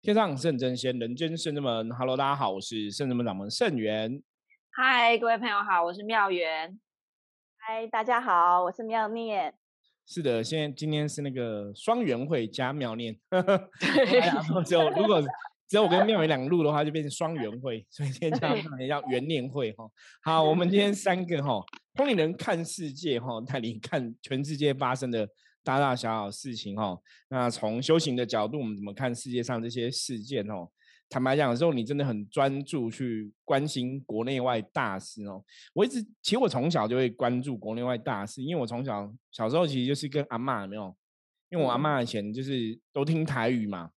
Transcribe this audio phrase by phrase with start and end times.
[0.00, 1.90] 天上圣真仙，人间圣真门。
[1.90, 4.22] Hello，大家好，我是圣真门掌门圣元。
[4.70, 6.78] 嗨，各位朋友好，我是妙元。
[7.56, 9.52] 嗨，大家好，我是妙念。
[10.06, 13.18] 是的，现在今天是那个双元会加妙念。
[13.28, 15.20] 对，只有如果
[15.66, 18.56] 只有我跟妙元两录的话，就变成双元会，所以今天叫
[18.86, 19.84] 叫元念会哈。
[20.22, 21.60] 好，我们今天三个哈，
[21.94, 25.28] 通灵人看世界哈，带你看全世界发生的。
[25.68, 26.98] 大大小小事情哦，
[27.28, 30.66] 那从修行的角度，我们怎么看世界上这些事件哦？
[31.10, 35.44] 坦白讲，有时候你真的很专注去关心国内外大事哦。
[35.74, 40.96] 我一直其实我从小就会关注国内外大事，因为我从小小时候其实就是跟阿妈没有，
[41.50, 43.90] 因为我阿妈以前就是都听台语嘛。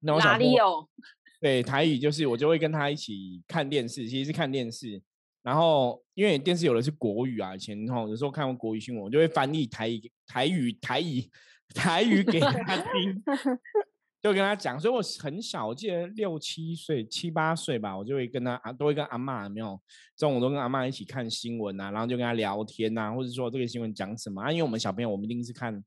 [0.00, 0.88] 哪里有？
[1.38, 5.02] 对，台语就是我就会跟他一起看电视，其实是看电视。
[5.42, 11.30] 然后，因为电视有的是国语啊，以前哈有时候看过国语新闻，我就会翻译台语、台语、台语、
[11.74, 13.22] 台语给他听，
[14.20, 14.78] 就跟他讲。
[14.78, 19.80] 所以我很小，我记得六七岁、七八岁吧，我就会跟他啊，都会跟阿妈没有
[20.16, 24.50] 中午都跟阿妈一起看新闻啊，然后就跟他聊天呐，或者说这个新闻讲什么啊？
[24.50, 25.82] 因为我们小朋友，我们一定是看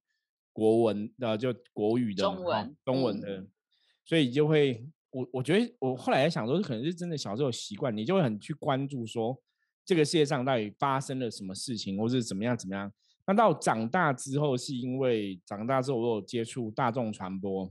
[0.53, 3.45] 国文的，就国语的中文中文的，
[4.05, 9.41] 所以就会我我觉得我后来在想说，可能是真的小时候习惯，你就会很去关注说。
[9.83, 12.93] 这个世界上到底发生了什么事情，或是怎么样怎么样？
[13.25, 17.69] 那到长大之后，是因为长大之后我有接触大众传播，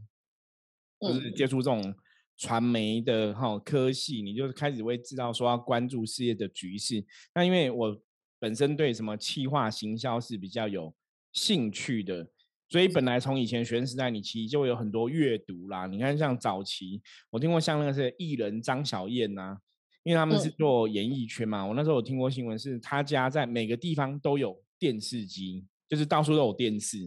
[1.01, 1.95] 就是接触这种
[2.37, 7.03] 传媒的哈科系，你就开始会知道说要关注世界的局势。
[7.33, 8.03] 那因为我
[8.41, 10.93] 本身对什么气化行销是比较有
[11.33, 12.29] 兴趣的，
[12.71, 15.87] 所以本来从以前学生时代，你其实就有很多阅读啦。
[15.87, 19.59] 你看像早期，我听过像那个是艺人张小燕呐。
[20.03, 26.99] 因为他们是做演艺圈嘛，我那时候有听过新闻，是他家在每个地方都有电视机，就是到处都有电视。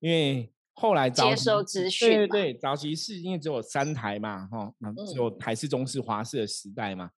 [0.00, 4.72] 因为后来接收资讯，对对对，早期是因为只有三台嘛，哈，
[5.06, 7.10] 只有台式、中式、华式的时代嘛，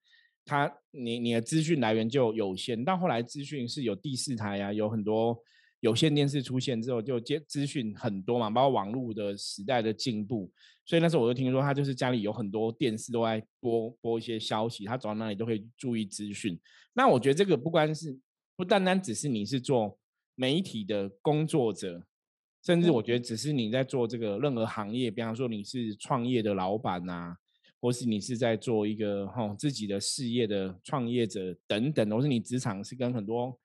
[0.43, 2.83] 他你你的资讯来源就有限。
[2.83, 5.37] 到后来资讯是有第四台啊，有很多
[5.81, 10.49] 有线电视出现之后，就接资讯很多嘛，包括网络的时代的进步。
[10.85, 16.59] 所以那时候我就听说，他就是家里有很多电视都在播播一些消息，他走到哪里都可以注意资讯。
[16.93, 18.17] 那我觉得这个不光是
[18.55, 19.97] 不单单只是你是做
[20.35, 22.05] 媒体的工作者，
[22.63, 27.35] 甚至我觉得只是你在做这个任何行业，比方说你是创业的老板呐，
[27.79, 33.57] 或是你是在做一个哈自己的事业的创业者等等，或是你职场是跟很多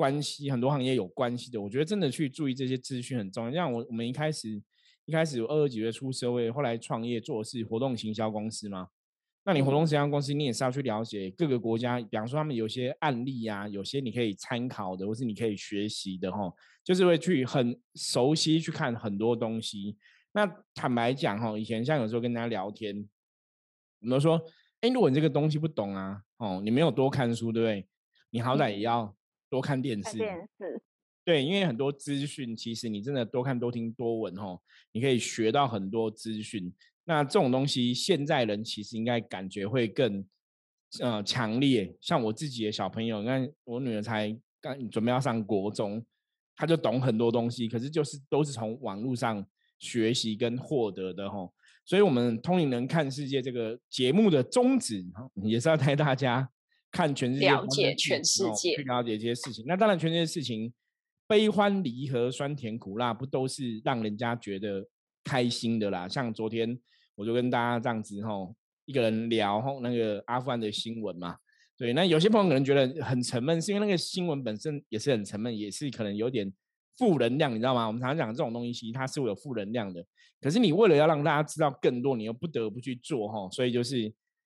[0.00, 3.52] 关系很多行业有关系的，我觉得真的去注意这些资讯很重要。
[3.52, 4.62] 像我我们一开始。
[5.06, 8.86] 一开始有二十几岁出社会，后来创业做的是活动行销公司嘛？
[9.44, 16.52] 那你活动行销公司，你也是要去了解各个国家，比方说他们有些案例啊，有些你可以参考的，或是你可以学习的哈，
[16.84, 19.96] 就是会去很熟悉去看很多东西。
[20.32, 22.94] 那坦白讲哈，以前像有时候跟大家聊天，
[24.02, 24.40] 我们都说，
[24.80, 27.88] 哎，如果你这个东西不懂啊，哦，你没有多看书，对不对？
[28.30, 29.12] 你好歹也要
[29.50, 30.16] 多看电视。
[30.16, 30.80] 电视。
[31.22, 34.62] 对，因为很多资讯，其实你真的多看、多听、多闻，吼，
[34.92, 36.72] 你可以学到很多资讯。
[37.04, 40.24] 那这种东西，现在人其实应该感觉会更，
[41.00, 41.94] 呃，强烈。
[42.00, 46.04] 像我自己的小朋友，你看我女儿才刚准备要上国中，
[46.56, 49.46] 她就懂很多东西，可是就是都是从网络上
[49.78, 51.52] 学习跟获得的，吼。
[51.84, 55.04] 所以，我们通灵人看世界这个节目的宗旨，
[55.42, 56.48] 也是要带大家
[56.90, 59.64] 看全世界，了解全世界，去了解这些事情。
[59.66, 60.72] 那当然，全世界事情。
[61.26, 64.84] 悲欢离合，酸甜苦辣，不都是让人家觉得
[65.22, 66.08] 开心的啦？
[66.08, 66.76] 像昨天
[67.14, 68.52] 我就跟大家这样子吼，
[68.84, 71.36] 一个人聊吼那个阿富汗的新闻嘛。
[71.78, 76.52] 对，那有些朋友可能觉得很沉闷，是因为那个新闻本身也是很沉闷，也是可能有点
[76.96, 77.86] 负能量，你知道吗？
[77.86, 80.04] 我们常常讲这种东西，它是有负能量的。
[80.40, 84.12] 可是你为了要让大家知道更多，你又不得不去做哈，所以就是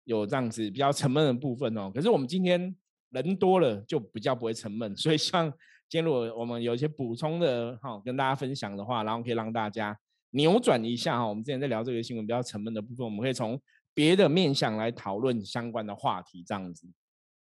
[0.04, 1.92] 有这样子比较沉闷的部分哦。
[1.94, 2.76] 可是我们今天
[3.10, 5.52] 人多了，就比较不会沉闷，所以像。
[5.92, 11.28] 今天如果我们有一些补充的哈，跟大家分享的话，然后可以让大家扭转一下哈。
[11.28, 13.62] 我们之前在聊这个新闻比较沉闷的部分，我们可以从
[13.94, 16.88] 别的面向来讨论相关的话题，这样子。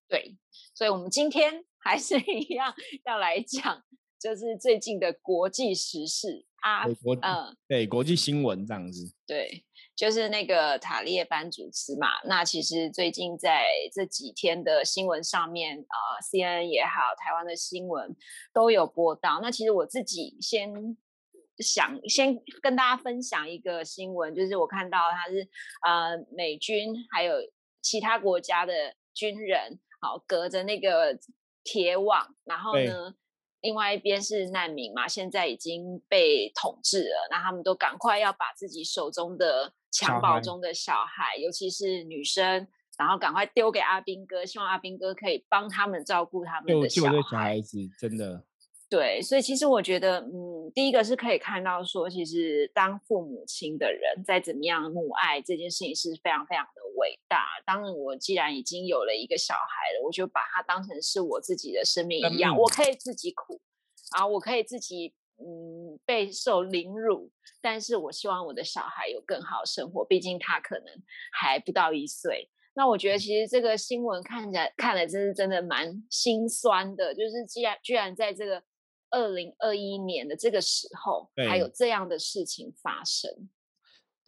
[0.07, 0.35] 对，
[0.73, 2.73] 所以我们今天 还是一样
[3.05, 3.83] 要来讲，
[4.19, 6.87] 就是最近的国际时事啊，
[7.21, 9.13] 嗯，对，国际新闻这样子。
[9.27, 9.63] 对。
[9.99, 18.15] 就是那个塔利班主持嘛，那其实最近在这几天的新闻上面，呃，CNN 也好，台湾的新闻
[18.53, 19.41] 都有播到。
[19.41, 20.71] 那其实我自己先
[21.57, 25.45] 想先跟大家分享一个新闻，就是我看到他是
[25.85, 27.35] 呃美军还有
[27.81, 31.19] 其他国家的军人，好隔着那个
[31.65, 33.15] 铁网，然后呢。
[33.61, 48.45] 另外一边是难民嘛，现在已经被统治了，那他们都赶快要把自己手中的襁褓中的小孩，尤其是女生，然后赶快丢给阿兵哥，希望阿兵哥可以帮他们照顾他们的小孩子，真的。
[48.89, 57.45] 对，所以其实我觉得，嗯，第一个是可以看到说，其实当父母亲的人在怎么样母爱这件事情是非常非常的伟大。
[57.67, 63.61] 当我既然已经有了一个小孩了，我就把它当成是我自己的生命一样，我可以自己苦，
[64.15, 67.31] 然后我可以自己嗯备受凌辱，
[67.61, 70.85] 但是我希望我的小孩有更好的生活，毕竟他可能
[71.31, 72.49] 还不到一岁。
[72.73, 78.63] 那我觉得其实这个新闻看起来看了真是真的蛮心酸的，就是既然居然在这个。
[79.11, 83.49] 二零二一年的这个时候，还有这样的事情发生。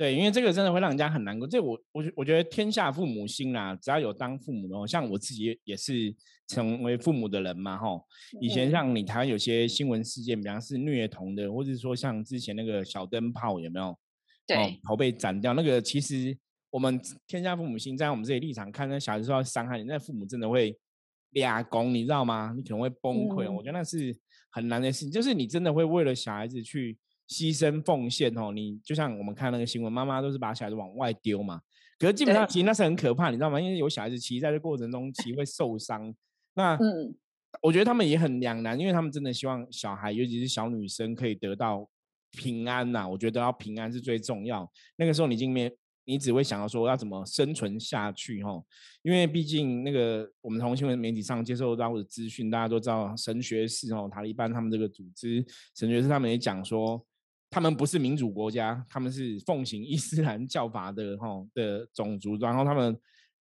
[0.01, 1.47] 对，因为这个真的会让人家很难过。
[1.47, 6.11] 这我我我觉得天下父母心啦，只要有当父母的，像我自己也是
[6.47, 8.03] 成为父母的人嘛，吼。
[8.39, 13.95] 以前像你台湾有些新闻事件，比方是虐童的，或者说像之前那个小灯泡有没有？
[14.47, 16.35] 对，头被斩掉那个，其实
[16.71, 20.75] 我们天下父母心，在我们这里立场看，那小孩受到伤害，你那父母真的会
[21.29, 22.51] 俩公，你知道吗？
[22.57, 23.47] 你可能会崩溃。
[23.51, 24.17] 我觉得那是。
[24.53, 26.97] 很难的事情，就是你真的会为了小孩子去
[27.31, 28.51] 牺牲奉献哦。
[28.51, 31.61] 你就像我们看那个新闻，妈妈都是把小孩子往外丢嘛。
[31.97, 33.59] 可是基本上其实那是很可怕，你知道吗？
[33.61, 36.13] 因为有小孩子其实在这过程中其实会受伤。
[36.53, 37.15] 那嗯，
[37.61, 41.89] 我觉得他们也很两难，因为他们真的希望小孩，尤其是小女生可以得到
[42.31, 43.07] 平安呐。
[43.07, 44.69] 我觉得要平安是最重要。
[44.97, 45.71] 那个时候你经面。
[46.03, 48.59] 你只会想到说要怎么生存下去哈，
[49.03, 55.45] 因为毕竟那个我们从新闻媒体上接受到的资讯，大家都知道神学士哦，塔利班他们这个组织，
[55.75, 57.01] 神学士他们也讲说，
[57.51, 62.97] 他们不是民主国家，他们是奉行伊斯兰教法的哈的种族，然后他们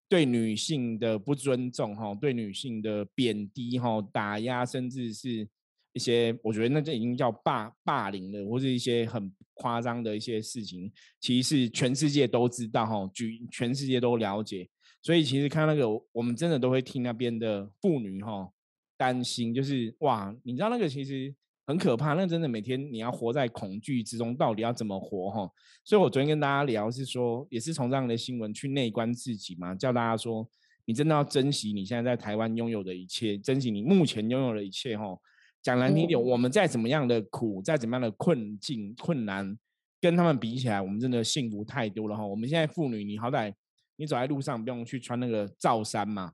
[0.07, 5.49] 对女性的不尊重哈，对女性的贬低哈，打压，甚至是。
[5.93, 14.69] 一些我觉得那就已经叫霸霸凌了，或是一些很夸张的一些事情，其实全世界都知道哈，举全世界都了解，
[15.03, 18.49] 所以其实看那个，我们真的都会替那边的妇女哈
[18.97, 21.35] 担心，就是哇，你知道那个其实
[21.67, 25.51] 很可怕，那真的每天你要活在恐惧之中，到底要怎么活哈？
[25.85, 30.49] 所以我昨天跟大家聊是说，也是从这样的新闻去内观自己嘛，叫大家说，
[30.85, 35.17] 你真的要珍惜你现在在台湾拥有的一切，珍惜你目前拥有的一切哈。
[35.63, 39.57] 讲难听点，我们再怎么样的苦，再怎么样的困境、困难，
[40.01, 42.27] 跟他们比起来，我们真的幸福太多了哈。
[42.27, 43.53] 我们现在妇女，你好歹
[43.97, 46.33] 你走在路上不用去穿那个罩衫嘛，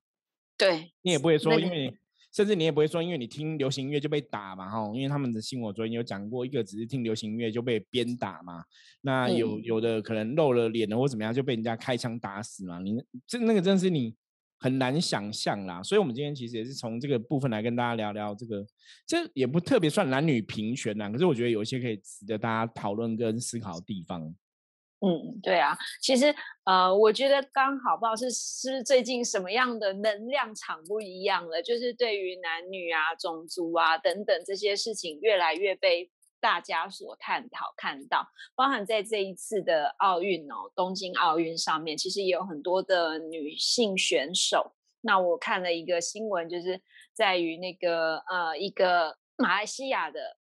[0.57, 1.93] 对你也不会说，因为
[2.37, 4.93] 甚至你也不会说，因为你听流行音乐就被打嘛哈。
[4.95, 8.63] 因为他们的新闻昨天有讲过，一个只是听流行音乐就被鞭打嘛，
[9.01, 12.79] 那有有的可能露了脸了或怎么样就被人家开枪打死嘛。
[12.81, 14.15] 你这那个真是你。
[14.59, 18.67] 很难想象啦，所以，我们今天其实也是从这个部分来跟大家聊聊这个，
[19.07, 24.35] 这也不特别算男女平权呐，可是我觉得有一些可以值得大家讨论跟思考的地方。
[25.01, 26.35] 嗯，对啊，其实
[26.65, 36.11] 呃，我觉得刚好不知道是是最近什么样的能量场不一样了，就是对于男女啊、种族啊等等这些事情，越来越被。
[36.39, 44.73] 大家所探讨看到，包含在这一次的奥运哦，东京奥运上面，其实也有很多的女性选手。
[45.01, 46.81] 那我看了一个新闻，就是
[47.13, 50.37] 在于那个呃，一个马来西亚的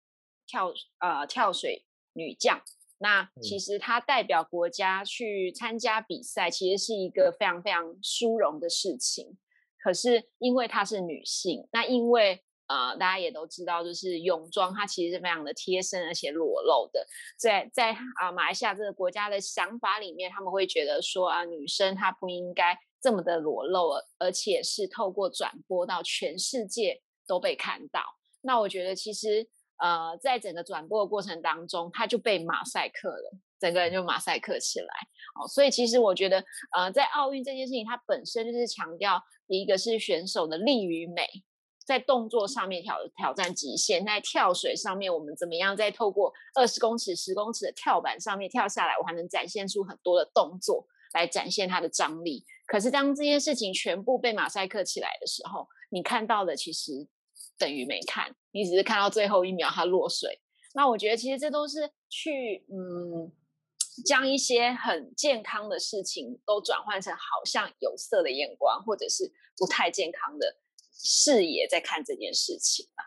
[0.45, 2.61] 跳呃跳水女将。
[2.97, 9.37] 那其实她代表国家去参加比赛，其实是一个非常非常殊荣的事情。
[9.83, 17.05] 可是因为她是女性，那因为呃，大家也都知道，就是泳装它其实是非常的贴身而且裸露的。
[17.37, 28.01] 在在啊马来西亚这个国家的想法里面，他们会觉得说啊，女生她不应该这么的裸露，而且是透过转播到全世界都被看到。
[28.41, 29.47] 那我觉得其实
[29.77, 34.87] 呃，在整个转播的过程当中，他就被马赛克了，整个人就马赛克起来。
[35.39, 36.43] 哦，所以其实我觉得
[36.75, 41.27] 呃，在奥运这件事情，它本身就是强调一个是选手的力与美。
[41.85, 52.43] 在动作上面挑挑战极限，在跳水上面，我们怎么样在透过二十公尺、十公尺的跳板上面跳下来，我还能展现出很多的动作来展现它的张力。
[52.65, 57.07] 可是当这件事情全部被马赛克起来的时候，你看到的其实
[57.55, 60.39] 等于没看，你只是看到最后一秒它落水。
[60.73, 63.29] 那我觉得其实这都是去嗯，
[64.05, 70.57] 将一些很健康的事情都转换成好像有色的眼光，或者是不太健康的。
[70.97, 73.03] 视野在看这件事情啊，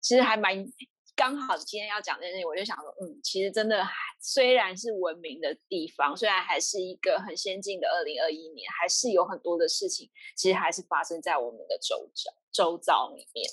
[0.00, 0.66] 其实还蛮
[1.14, 1.56] 刚好。
[1.56, 3.86] 今天要讲这件事情，我就想说，嗯，其实真的
[4.20, 13.48] 虽然是文明的地方，虽然还是一个很先进的二零二一年，还是有很多的事情，其实还是发生在我们的周遭周遭里面。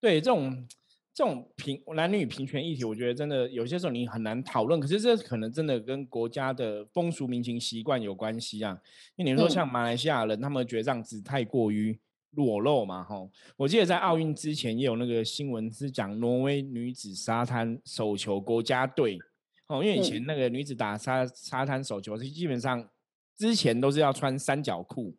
[0.00, 0.66] 对，这种
[1.12, 4.80] 这种平男女平权议题，我觉得真的有些时候你很难讨论。
[4.80, 8.80] 可是这可能真的跟国家的风俗民情习惯有关系啊。
[9.16, 11.98] 因为你说像马来西亚人，他们觉得这样子太过于
[12.30, 13.28] 裸露嘛，哈。
[13.56, 19.18] 我记得在奥运之前也有那个新闻是讲挪威女子沙滩手球国家队，
[19.66, 22.88] 哦，因为以前那个女子打沙沙滩手球是基本上
[23.36, 25.16] 之前都是要穿三角裤。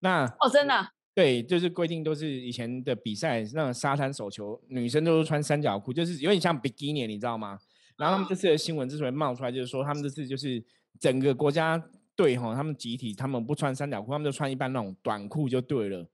[0.00, 0.90] 那哦，真的。
[1.18, 7.58] 对，就是规定都是以前的比赛，那种沙滩手球，女生都是穿三角裤，就是有点像比基尼，你知道吗？
[7.96, 10.62] 然后他们这次的新闻之所以冒出来，就是说他们这次就是
[11.00, 11.76] 整个国家
[12.14, 16.08] 队哈，他们集体他们不穿三角裤，他们就穿一般那种短裤就对了，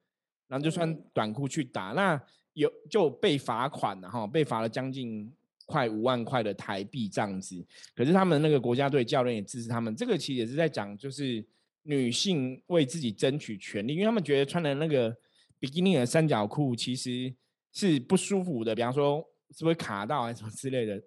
[0.49, 2.19] 然后就穿短裤去打，那
[2.55, 5.31] 有就被罚款了哈，被罚了将近
[5.67, 7.63] 快五万块的台币这样子。
[7.95, 11.45] 可是他们那个国家队教练也支持他们，这个其实也是在讲就是。
[11.85, 15.15] 女性为自己争取权利，因为他们觉得穿的那个
[15.59, 17.33] 比基尼的三角裤其实
[17.73, 19.23] 是不舒服的，比方说
[19.55, 20.99] 是不是卡到还是什么之类的。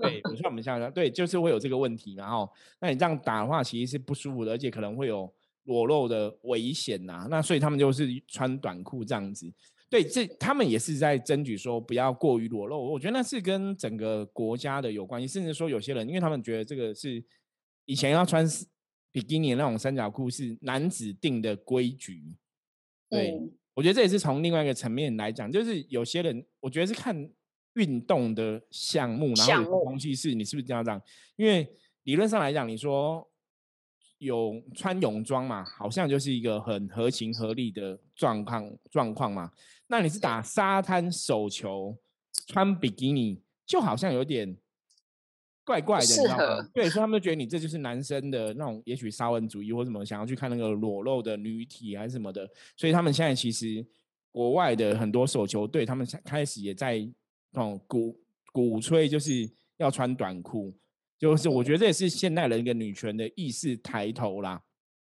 [0.00, 2.14] 对，比如说我们像对，就是会有这个问题。
[2.16, 5.32] 然后，那你这样打的话，其实是不舒服的，而且可能会有
[5.64, 7.28] 裸露的危险呐。
[7.30, 9.50] 那所以他们就是穿短裤这样子。
[9.88, 12.92] 对，这他们也是在争取说不要过于裸露。
[12.92, 17.24] 我觉得那是跟整个国家的有关系，甚至说有些人，因为他们觉得这个是
[17.84, 18.44] 以前要穿。
[19.16, 22.22] 比基尼那种三角裤是男子定的规矩，
[23.08, 23.32] 对
[23.72, 27.26] 我觉得这也是从另外一个层面来讲，就是有些人我觉得是看
[27.76, 31.00] 运动的项目，然后东西是你是不是这样这样？
[31.36, 31.66] 因为
[32.02, 33.26] 理论上来讲，你说
[34.18, 39.50] 有穿泳装嘛，好像就是一个很合情合理的状况状况嘛。
[39.86, 41.96] 那你是打沙滩手球
[42.48, 44.58] 穿比基尼，就好像有点。
[45.66, 46.70] 怪怪的，你知道吗？
[46.72, 52.48] 对，所以他们就觉得你这就是男生的那种，也许沙文主义或什么，想要去看那个裸露的女体还是什么的。
[52.76, 53.84] 所以他们现在其实
[54.30, 57.04] 国外的很多手球队，他们开始也在
[57.54, 58.16] 哦鼓
[58.52, 60.72] 鼓吹，就是要穿短裤。
[61.18, 64.62] 就是我觉得这也是现代人一个女权的意识抬头啦。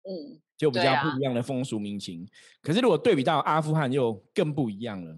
[0.03, 2.29] 嗯，就比较不一样的风俗民情。
[2.61, 5.17] 可是如果对比到阿富汗，又更不一样了。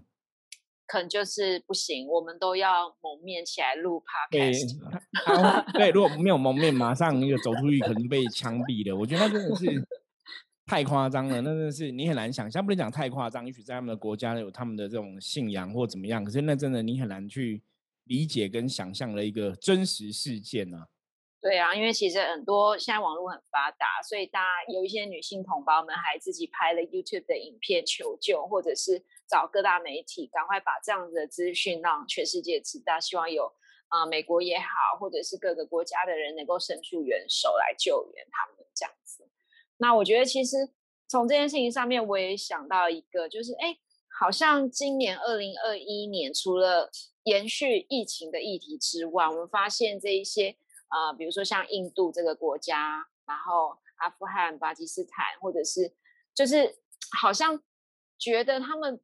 [0.86, 5.72] 可能就是不行，我们都要蒙面起来录 podcast。
[5.72, 8.96] 对，如果没有蒙面，马 上那个走出去可能被枪毙了。
[8.96, 9.66] 我觉得那真的是
[10.66, 12.64] 太夸张了，那真的是你很难想象。
[12.64, 17.62] 不能讲太夸张，也许在他们的国家有他们的这种信仰或怎么样，可是那真的你很难去
[18.04, 20.86] 理解跟想象的一个真实事件呢。
[21.44, 29.04] 对啊，因为其实很多现在网络很发达，所以大家有一些女性同胞们还自己拍了 YouTube 的影片求救，或者是。
[29.26, 33.00] 找各大媒体，赶快把这样子的资讯让全世界知道。
[33.00, 33.50] 希望有
[33.88, 39.26] 啊，美国也好，或者是各个国家的人能够伸出援手来救援他们这样子。
[39.78, 40.68] 那我觉得，其实
[41.08, 43.78] 从这件事情上面，我也想到一个，就是哎，
[44.20, 46.90] 好像今年二零二一年，除了
[47.22, 50.54] 延续疫情的议题之外，我们发现这一些
[50.94, 55.92] 啊，比如说像印度这个国家，然后阿富汗、巴基斯坦，或者是
[56.34, 56.76] 就是
[57.20, 57.62] 好像。
[58.16, 58.98] 觉得他们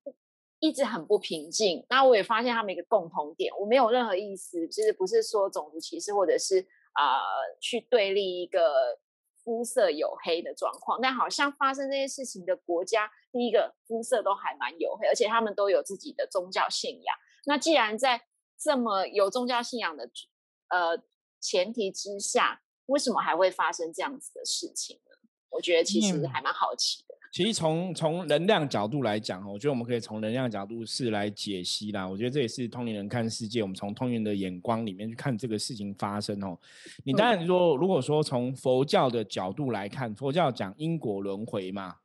[0.61, 6.61] 一直很不平静，那我也发现他们一个共同点，我没有任何意思，其实不是说种族歧视或者是
[6.93, 7.19] 啊
[7.61, 8.99] 去对立一个
[9.43, 17.17] 肤色黝黑的状况，但好像发生这些事情的国家，第一个肤色都还蛮黝黑，而且他们都有自己的宗教信仰。
[17.47, 18.23] 那既然在
[18.59, 20.09] 这么有宗教信仰的
[20.69, 20.97] 呃
[21.41, 25.17] 前提之下，为什么还会发生这样子的事情呢？
[25.51, 27.15] 我觉得其实还蛮好奇的。
[27.33, 32.07] 其实从从能量角度来讲，我觉得我们可以从能量角度是来解析啦。
[32.07, 36.59] 我觉得这也是通灵人看世界，我们从通灵的眼光里面去看这个事情发生哦。
[37.05, 41.97] 你当然说，如果说从佛教的角度来看，佛教讲因果轮回嘛。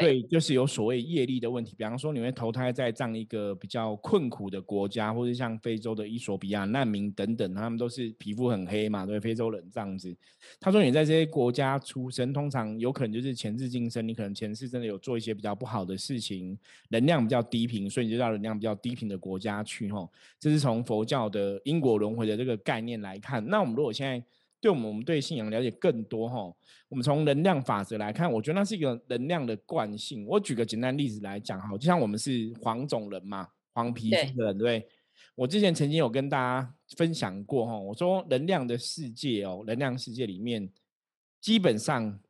[0.00, 1.74] 对，就是有所谓业力的问题。
[1.76, 10.16] 比方说，你会投胎在这样一个比较困苦的国家，或者像非洲的伊索比亚难民等等，他们都是皮肤很黑嘛，对，非洲人这样子。
[10.58, 16.58] 他说，你在这些国家出生，通常有可能就是前世今生，你可能前世真的有做一些比较不好的事情，
[16.88, 19.90] 能量比较低频，所以你就到能量比较低频的国家去。
[19.90, 23.46] 吼，这是从佛教的因果轮回的这个概念来看。
[23.46, 24.24] 那我们如果现在
[24.62, 26.36] 对我们，我们对信仰了解更多哈。
[26.88, 30.24] 我们从能量法则来看，我觉得那是一个能量的惯性。
[30.24, 34.86] 我举个简单例子来讲哈，就像我们是黄种人嘛，黄皮肤的人，对。
[35.34, 40.70] 我之前曾经有跟大家分享过哈，我说能量的世界哦，能量世界里面，
[41.40, 42.20] 基本上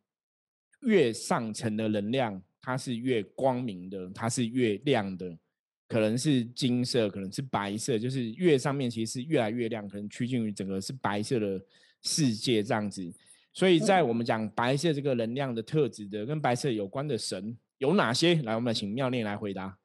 [0.80, 5.36] 越上层的能量，它是越光明的，它是越亮的，
[5.86, 11.60] 可能是金色，可能是白色，就是越上面其实是越来越亮，可能趋近于整个是白色的。
[12.02, 13.12] 世界这样子，
[13.52, 18.34] 所以在我们讲白色这个能量的特质的跟白色有关的神有哪些？
[18.42, 19.78] 来，我们请妙念来回答。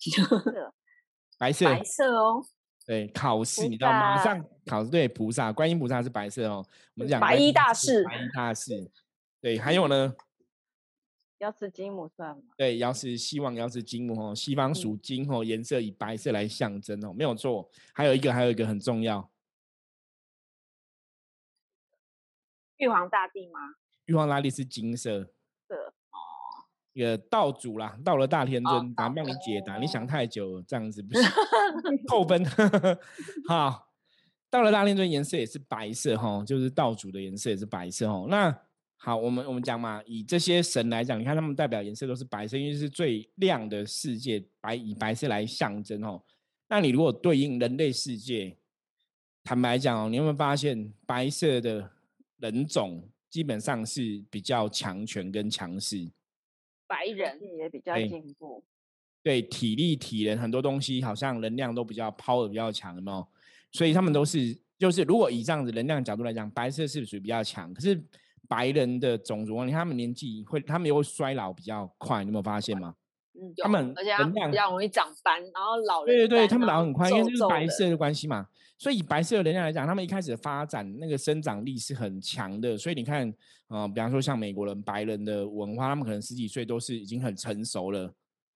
[1.38, 2.44] 白色，白色哦。
[2.86, 4.90] 对，考试你知道，马上考试。
[4.90, 6.64] 对，菩萨，观音菩萨是白色哦。
[6.94, 8.90] 我们讲白衣大士，白衣大士。
[9.40, 10.14] 对，还有呢？
[11.38, 12.42] 要是金木算吗？
[12.56, 17.70] 对，要是希望要是金木哦，西方属金哦，颜色以白色来象征哦，没有错。
[17.92, 19.30] 还有一个，还有一个很重要，
[22.78, 23.60] 玉皇大帝吗？
[24.06, 25.30] 玉皇大帝是金色。
[26.94, 29.76] 一个道主啦，到了大天尊，咱帮你解答。
[29.78, 31.22] 你想太久，这样子不 行，
[32.08, 32.44] 扣分。
[33.46, 33.92] 好，
[34.50, 38.26] 到了大天尊，颜色也是白色哈，就是道主的颜色也是白色哦。
[38.28, 38.52] 那
[38.96, 46.24] 好，我们我们讲嘛，以这些神来讲，你看他们代表颜色都是白色，因为是最亮的世界，白以白色来象征哦。
[46.68, 48.56] 那你如果对应人类世界，
[49.44, 51.92] 坦白讲哦，你有没有发现白色的
[52.38, 56.10] 人种基本上是比较强权跟强势？
[56.86, 58.64] 白人也比较进步，
[59.22, 63.26] 对体力、体能很多东西，好像能量都比较抛的比较强，有没有？
[63.72, 67.74] 所以他们都是，就是如果以这样子能量角度来讲，白色是属于比较强。
[67.74, 68.02] 可是
[68.48, 72.94] 白人的种族，你看他们年纪会，他们又会衰老比较快，你有没有发现吗？
[73.40, 74.10] 嗯，他们而且
[74.50, 78.46] 比较容易长斑，然后老对对对，他们老很快，因为是白色的关系嘛。
[78.76, 82.78] 所以以白色的能量来讲，他们一开始的发展那个生长力是很强的。
[82.78, 83.28] 所以你看，
[83.66, 88.14] 啊，比方说像美国人白人的文化，他们可能十几岁都是已经很成熟了，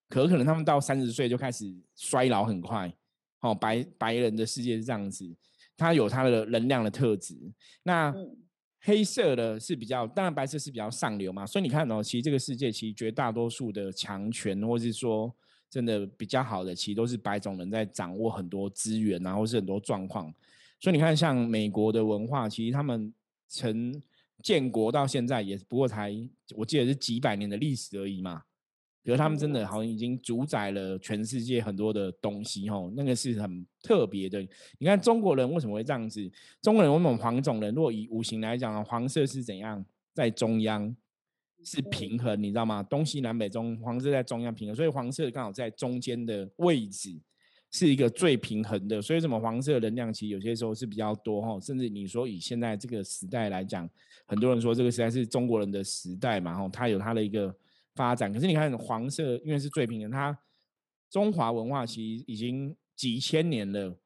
[0.09, 2.93] 可可能他们到三十岁就开始衰老很快。
[3.41, 5.29] 哦，白白人的世界是这样子，
[5.77, 7.35] 他有他的能量的特质。
[7.83, 8.15] 那
[8.83, 11.47] 黑色的是比较，当然白色是比较上流嘛。
[11.47, 15.35] 所以你看哦，其实这个世界其实绝大多数的强权，或是说。
[15.73, 20.31] 真的比较好的，其实都是白种人在掌握很多资源，然后是很多状况。
[20.79, 23.11] 所以你看，像美国的文化，其实他们
[23.49, 24.03] 从
[24.43, 26.15] 建国到现在，也不过才
[26.55, 28.43] 我记得是几百年的历史而已嘛。
[29.03, 34.41] 比如他们真的好像已经主宰了全世界很多的东西，吼，那个是很特别的。
[34.79, 36.31] 你看中国人为什么会这样子？
[36.61, 40.95] 中国人我们黄种人，如果以五行来讲，黄色是怎样在中央？
[41.65, 42.83] 是平衡，你知道吗？
[42.83, 47.17] 东西南北中，黄色在中央平衡，所以黄色刚好在中间的位置
[47.71, 49.01] 是一个最平衡的。
[49.01, 53.89] 所以什么黄色能量其实有些时候是比较多哈，甚至你说以现在这个时代来讲，
[54.27, 57.55] 很多人说这个时代是中国人的时代嘛，哈，它有它的一个
[57.95, 58.33] 发展。
[58.33, 60.39] 可是你看黄色，因为是最平衡，它
[61.11, 63.99] 中华文化其实已经几千年了。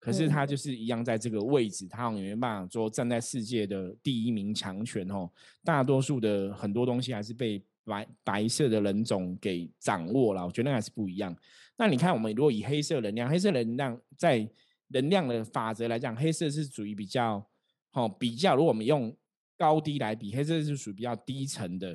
[0.00, 5.28] 可是它就是一样在这个位置，它好像没办法说站在世界的第一名强权哦。
[5.64, 11.36] 大多数的很多东西还是被白白色的人种给掌握了，我觉得那还是不一样。
[11.76, 14.48] 那你看，我们如果以黑色能量，黑色能量在
[14.88, 17.44] 能量的法则来讲，黑色是属于比较
[17.92, 19.14] 哦比较，如果我们用
[19.56, 21.94] 高低来比，黑色是属于比较低层的，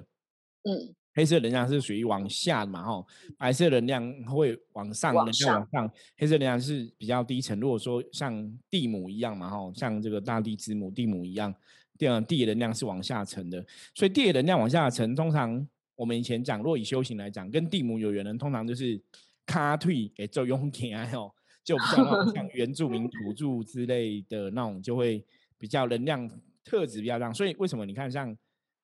[0.63, 0.93] 嗯。
[1.15, 3.05] 黑色能量是属于往下的嘛，吼，
[3.37, 5.91] 白色能量会往上，能量往上。
[6.17, 7.59] 黑色能量是比较低层。
[7.59, 11.53] 如果说像地母一样嘛，吼，像这个大地之母地母一样，
[11.97, 13.63] 地地能量是往下沉的。
[13.93, 18.99] 所以地能量往下沉，通常我们以前讲，若以修行来讲，跟地母有缘人，通常就是
[19.45, 21.31] 卡退给做用田啊，吼，
[21.63, 25.23] 就比较像原住民土著之类的那种，就会
[25.59, 26.27] 比较能量
[26.63, 27.31] 特质比较亮。
[27.31, 28.35] 所以为什么你看像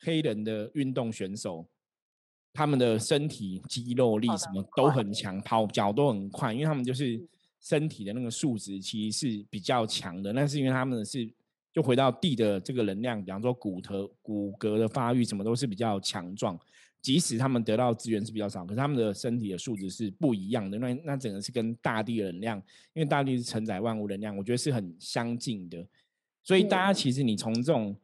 [0.01, 1.67] 黑人的运动选手？
[2.53, 7.21] 他们的身体肌肉力什么都很强，跑脚都很快，因为他们就是
[7.61, 10.33] 身体的那个素质其实是比较强的。
[10.33, 11.29] 那是因为他们是
[11.71, 16.59] 就回到地的这个能量，比方说骨头、骨骼的发育什么都是比较强壮。
[17.01, 20.77] 即使他们得到资源是比较少，可是他们的身体的素质是不一样的。
[20.79, 22.57] 那那整个是跟大地的能量，
[22.93, 25.87] 因为大地是承载万物能量，我觉得是很相近的。
[26.43, 27.95] 所以大家其实你从这种。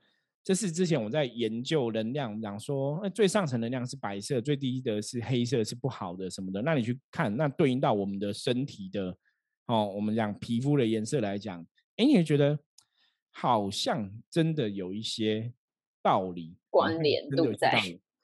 [0.46, 6.62] 这是之前我在研究能量，讲说，那最上层能量是白色，最低的是黑色，是不好的什么的。
[6.62, 9.18] 那你去看，那对应到我们的身体的，
[9.66, 12.60] 哦，我们讲皮肤的颜色来讲，哎，你会觉得
[13.32, 15.52] 好像真的有一些
[16.04, 17.82] 道理关联度在。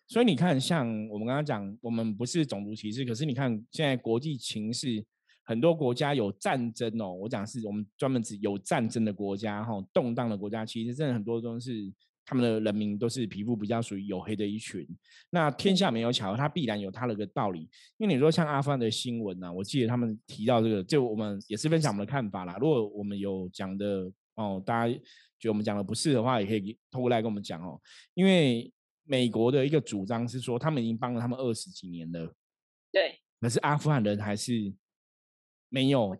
[0.07, 5.03] 所以你看，像我们刚刚讲，我们不是种族歧视，可是你看现在国际情势，
[5.43, 7.11] 很多国家有战争哦。
[7.13, 11.91] 我讲是我们专门指有战争的国家，哈，动荡的国家，其实真的很多都是。
[12.25, 14.87] 他们的人民都是皮肤比较属于黝黑的一群，
[15.31, 17.69] 那天下没有巧合，它必然有它的个道理。
[17.97, 22.57] 因为你说像阿富汗的新闻呐，我记得他们提到这个，就我们也是分享我们的看法啦。
[22.59, 24.93] 如果我们有讲的哦，大家
[25.39, 27.79] 觉得我们讲的不是的话，也可以透过来跟我们讲哦。
[28.13, 28.71] 因为
[29.03, 32.33] 美国的一个主张是说，他们已经帮了他们二十几年了，
[32.91, 34.73] 对，可是阿富汗人还是
[35.69, 36.15] 没有。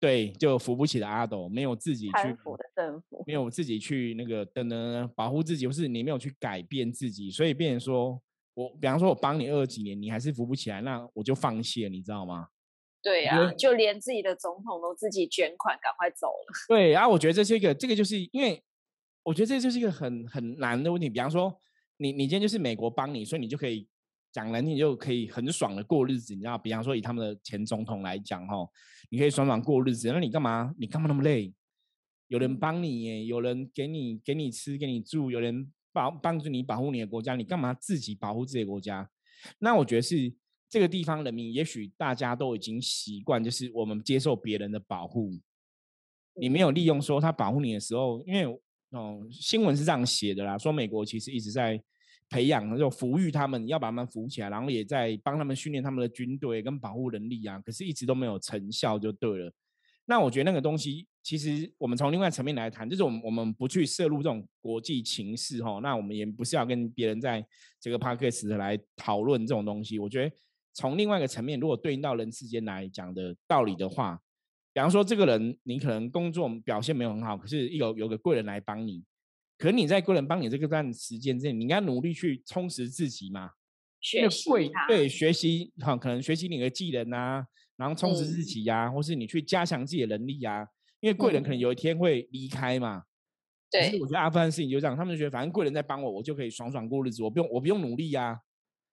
[0.00, 8.20] 对，就扶不起的阿斗，没有自己去的政府，没 有自己去那个等等保护自己，或是你没有去改变自己，所以变成说
[8.54, 12.48] 我，比方说我帮你二十几年，你还是扶不起来，那我就放弃了，你知道吗？
[13.02, 16.52] 对呀，就连自己的总统都自己捐款赶快走了。
[16.68, 18.62] 对啊，我觉得这是一个，这个就是因为
[19.22, 21.08] 我觉得这就是一个很很难的问题。
[21.08, 21.60] 比方说，
[21.96, 23.88] 你你今天就是美国帮你，所以你就可以
[24.38, 26.32] 讲难听，就可以很爽的过日子。
[26.32, 28.54] 你知道，比方说以他们的前总统来讲，哈，
[29.10, 30.08] 你可以爽爽过日子。
[30.12, 30.72] 那你干嘛？
[30.78, 31.52] 你干嘛那么累？
[32.28, 39.10] 有人帮你耶，有人给你给你吃，给你住，有人保帮助你保护你的国家，你干嘛自己保护自己的国家？
[39.58, 40.32] 那我觉得是
[40.68, 45.32] 这个地方人民，也许大家都已经习惯，就是我们接受别人的保护。
[46.40, 48.44] 你没有利用说他保护你的时候，因为
[48.90, 51.82] 哦，新闻是这样写的啦，说美国其实一直在
[52.28, 59.52] 培养，就抚育他们，要把他们扶起来，然后也在帮他们训练他们的军队跟保护能力啊，可是一直都没有成效，就对了。
[60.06, 67.44] 那我觉得那个东西，其实我们从另外层面来谈，就是我们我们不去涉入这种国际情势哈，那我们也不是要跟别人在
[67.78, 69.98] 这个 p a c k a g e 来讨论这种东西。
[69.98, 70.34] 我觉得
[70.72, 74.18] 从另外一个层面，如果对应到人世间来讲的道理的话，
[74.72, 79.04] 比方说这个人你可能工作表现没有很好，可是有有个贵人来帮你，
[79.58, 83.50] 可你在贵人帮你这个段时间之内，你应该努力去充实自己嘛，
[84.00, 84.48] 学习
[84.88, 87.44] 对学习哈，可能学习你的技能啊。
[87.76, 90.66] 然后充实自己呀，或是你去加强自己的能力呀，
[90.98, 93.04] 因为贵人可能有一天会离开嘛。
[93.70, 94.00] 对。
[94.00, 98.40] 我觉得阿富汗事情就这样，他们就觉得反正贵人在帮我，我就可以爽爽过日子，我不用我不用努力呀。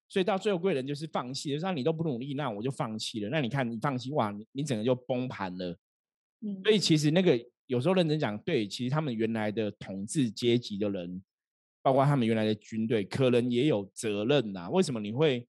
[0.08, 3.28] 所以到最后贵人就是放弃，就说你都不努力，那我就放弃了。
[3.28, 5.76] 那你看你放弃哇，你你整个就崩盘了。
[6.42, 6.62] 嗯。
[6.62, 11.22] 所以其实那个有时候认真讲，对，其实他们原来的统治阶级的人，
[11.82, 14.68] 包括他们原来的军队，可能也有责任呐。
[14.70, 15.46] 为什么你会？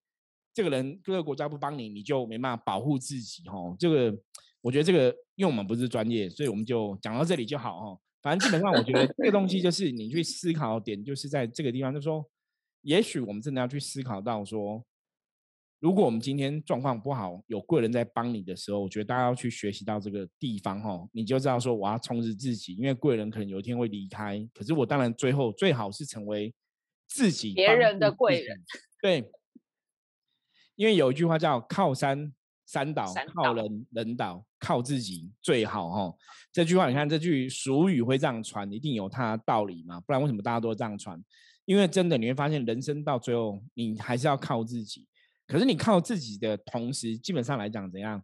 [0.54, 3.76] 这个人各个国家不帮你，你就没办法保护自己哈。
[3.78, 4.18] 这个
[4.60, 8.02] 我觉得这个，因为我们不是专业，所以我们就讲到这里就好哈。
[8.24, 12.28] 反正基本上，我觉得这个东西就 是你去思考点，就是在这个地方，就是说，
[12.82, 14.84] 也许我们真的要去思考到说，
[15.80, 26.54] 如果我们今天状况不好，有贵人在帮你的时候，我觉得大家要去学习到这个地方哈，你就知道说我要充实自己，因为贵人可能有一天会离开，可是我当然最后最好是成为
[27.08, 28.64] 自己别人的贵人，
[29.02, 29.32] 对。
[30.76, 32.32] 因为有一句话叫“靠山
[32.68, 36.16] 山倒，靠人人倒，靠自己最好”哈。
[36.52, 40.00] 这句话你看，这句俗语会这样传，一定有它的道理嘛？
[40.02, 41.20] 不然为什么大家都这样传？
[41.66, 45.08] 因为真的你会发现，人生到最后，你还是要靠自己。
[45.48, 48.22] 可是你靠自己的同时，基本上来讲怎样，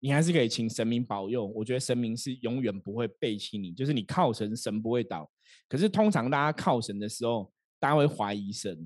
[0.00, 1.46] 你还是可以请神明保佑。
[1.46, 5.30] 我觉得神明是永远不会背弃你，就是你靠神，神不会倒。
[5.68, 8.78] 可是通常大家靠神的时候，大家会怀疑神，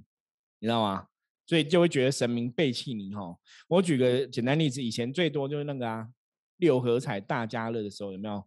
[0.60, 1.06] 你知道吗？
[1.46, 3.36] 所以就会觉得神明背弃你哈。
[3.66, 6.08] 我举个简单例子，以前最多就是那个啊，
[6.58, 8.46] 六合彩大家乐的时候有没有？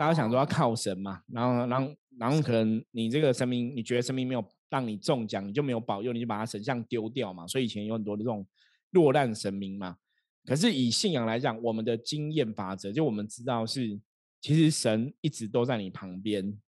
[0.00, 7.46] 大家想说要靠神嘛，然后然后然后可能你这个神明，你觉得神明没有让你中奖，你就没有保佑，你就把他神像丢掉嘛。
[7.46, 8.44] 所以以前有很多的这种
[8.92, 9.98] 落难神明嘛。
[10.46, 14.00] 可是以信仰来讲，我们的经验法则，就我们知道是，
[14.40, 16.58] 其实神一直都在你旁边，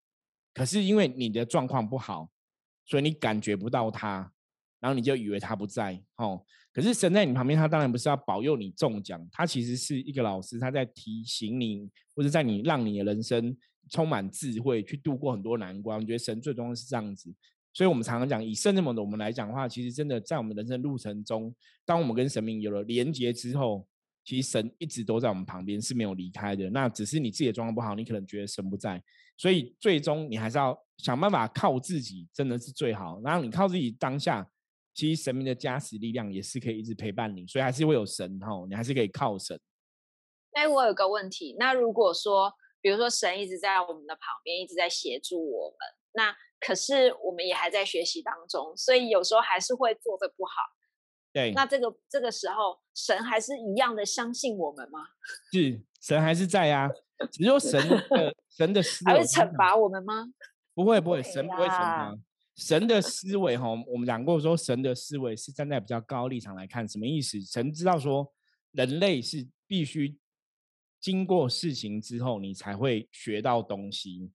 [0.53, 2.31] 可是因为你的状况不好，
[2.85, 4.31] 所以你感觉不到他。
[4.81, 13.57] 然后你就以为他不在，哦，可是神在你旁边，他当然不是要保佑你中奖，他其实是一个老师，他在提醒你，或者在你让你的人生
[13.89, 15.99] 充满智慧，去度过很多难关。
[15.99, 17.35] 我觉得神最终是这样子，
[17.75, 23.87] 所以我们常常讲，以圣人们的我们来讲的话，其实真的在我们人生路程中，当我们跟神明有了连结之后，
[24.25, 26.71] 其实神一直都在我们旁边，是没有离开的。
[26.71, 29.03] 那只是你自己的状况不好，你可能觉得神不在，
[29.37, 33.21] 所以最终你还是要想办法靠自己，真的是最好。
[33.23, 34.49] 然后你靠自己当下。
[34.97, 39.59] 其实神明的加持力量也是可以一直陪伴你，所以还是会有神哈，你还是可以靠神。
[40.53, 45.79] 哎，我有个问题，那如果说，比如说神一直在我们的旁边，一直在协助我们，
[46.13, 50.53] 那可是我们也还在学习当中，所以有时候还是会做的不好。
[51.31, 55.01] 对，那这个这个时候，神还是一样的相信我们吗？
[55.53, 56.89] 是，神还是在啊，
[57.31, 60.33] 只是说神的 神的还会惩罚我们吗？
[60.75, 62.17] 不 会不会，神不会惩罚。
[62.57, 67.41] 神的思维哈，我们讲过说，神的思维是站在比较高立场来看，什么意思？
[67.43, 68.33] 神知道说，
[68.71, 70.17] 人类是必须
[71.01, 74.31] 经过事情之后，你才会学到东西。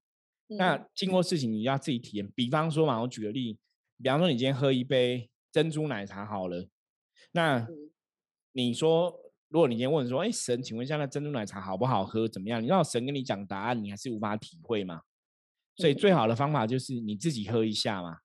[0.58, 2.28] 那经过事情，你要自己体验。
[2.34, 3.58] 比方说嘛，我举个例，
[4.02, 6.68] 比方说你今天喝一杯珍珠奶茶好了，
[7.32, 7.66] 那
[8.52, 9.14] 你说，
[9.48, 12.26] 如果你今天问说，哎，神，请问一下，那珍珠奶茶好不好喝？
[12.28, 12.62] 怎么样？
[12.62, 15.02] 你让神跟你讲答案，你还是无法体会嘛？
[15.76, 18.18] 所以最好的方法就是你自己喝一下嘛，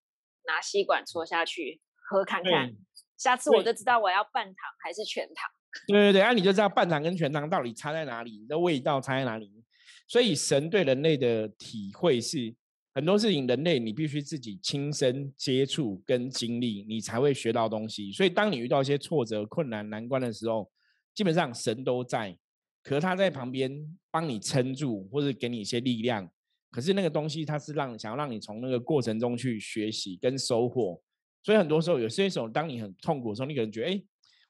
[0.45, 2.75] 拿吸管戳下去喝看看，
[3.17, 5.49] 下次我就知道我要半糖还是全糖。
[5.87, 9.63] 对对对，那你就知道半糖跟全糖到底差在哪里，的味道差在哪里。
[10.07, 12.53] 所以神对人类的体会是
[12.93, 18.11] 很多事情，人类你必须自己亲身接触跟经历，你才会学到东西。
[18.11, 20.71] 所以当你遇到一些挫折、困难、难关的时候，
[21.13, 22.37] 基本上神都在，
[22.83, 26.29] 可是他在旁边帮你撑住，或者给你一些力量。
[26.71, 31.01] 可是那个东西，它是让想要让你从那个过程中去学习跟收获。
[31.41, 34.03] 所以很多时候，有些时候，当你很痛苦的时候，你可能觉得，哎，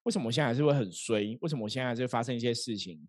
[0.04, 1.38] 为什么我现在还是会很衰？
[1.42, 3.00] 为什么我现在还是会发生一些事情？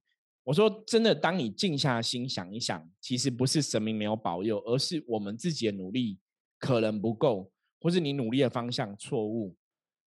[0.46, 6.20] 我说真的，当你静下心想一想，其实不是神明没有保佑，而是我们自己的努力
[6.56, 9.56] 可能不够，或是你努力的方向错误。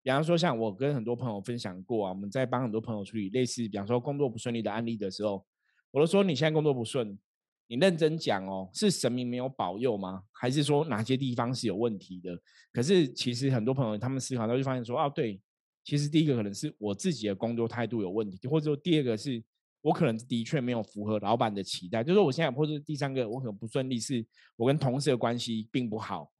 [0.02, 5.44] 比方说，像我跟很多朋友分享过啊，我们在帮很多朋友处理类似，比方说工作不顺利的案例的时候，
[5.90, 7.18] 我都说你现在工作不顺，
[7.66, 10.22] 你认真讲哦，是神明没有保佑吗？
[10.32, 12.40] 还是说哪些地方是有问题的？
[12.72, 15.38] 可是其实很多朋友他们思考，到就发现说，哦，对，
[15.84, 19.44] 其实第一个可能是我自己的工作态度有问题，或者说第二个是
[19.82, 24.24] 我可能的确没有符合老板的期待，就是我现在或者第三个我可能不顺利，是
[24.56, 26.32] 我跟同事的关系并不好。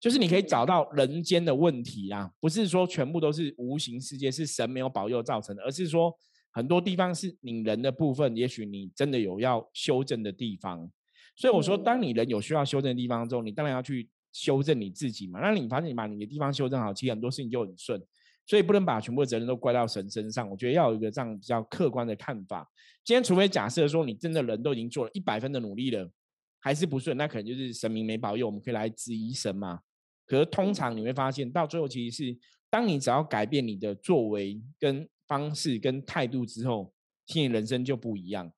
[0.00, 6.16] 就是你可以找到人间的问题啊，不是说全部都是无形世界是神没有保佑造成的，而是说
[6.52, 10.88] 很多地方是你人的部分，也许你真的有要修正的地方。
[11.36, 15.40] 所以我说，当你人有需要修正的地方之后，你当然要去修正你自己嘛。
[15.40, 18.00] 那你发现你把你的地方修正好，其实很多事情就很顺。
[18.48, 20.48] 所以不能把全部的责任都怪到神身上。
[20.48, 22.66] 我觉得要有一个这样比较客观的看法。
[23.04, 26.10] 今天除非假设说你真的人都已经做了一百分的努力了，
[26.58, 29.80] 还是不顺，那可能就是神明没保佑，我们可以来质疑神嘛。
[30.26, 32.38] 可是通常你会发现，到最后其实是，
[32.70, 36.90] 当你只要改变你的作为、跟方式、跟态度之后，
[37.26, 38.50] 其实人生就不一样。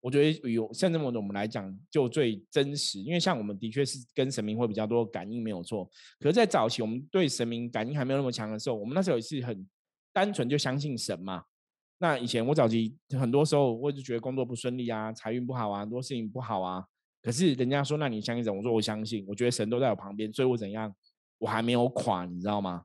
[0.00, 3.00] 我觉得有像这么的我们来讲，就最真实。
[3.00, 5.84] 因为像我们的确是跟神明会比较多感应，没有错。
[6.20, 9.68] 可是，在早期我们对神明感应还没有那么强的时候，我们那时候也是很
[10.12, 11.44] 单纯就相信神嘛。
[11.98, 16.84] 那以前我早期很多时候，我就觉得工作不顺利啊，财运不好啊，很多事情不好啊。
[17.20, 18.56] 可是人家说，那你相信神？
[18.56, 20.94] 我说我相信，我觉得神都在我旁边，所以我怎样？
[21.38, 22.84] 我还没有垮，你知道吗？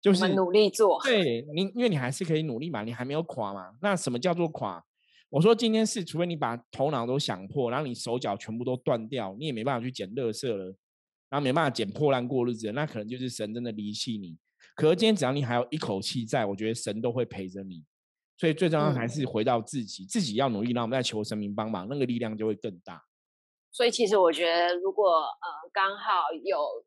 [0.00, 1.00] 就是努力做。
[1.04, 3.72] 对你，因为你还是可以努力嘛，你还没有垮嘛。
[3.80, 4.84] 那什么叫做垮？
[5.30, 10.64] 我说今天是，除非你把头脑都想破，然后你手脚全部都断掉，你也没办法去捡垃圾了，
[11.28, 14.36] 然后没办法捡破烂过日子，那可能就是神真的离弃你。
[14.74, 17.84] 可是今天只要你还有一口气在，我觉得神都会陪着你。
[18.36, 23.02] 所以最重要还是回到自己，自己要努力，然后我们再求神明帮忙，那个力量就会更大。
[23.70, 26.84] 所以其实我觉得，如果呃刚好有。